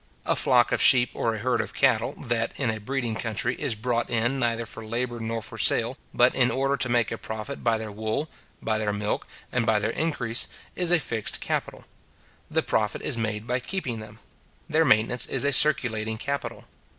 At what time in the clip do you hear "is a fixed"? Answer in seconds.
10.75-11.39